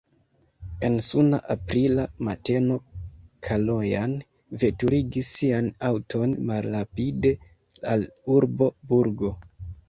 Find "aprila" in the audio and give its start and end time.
1.55-2.05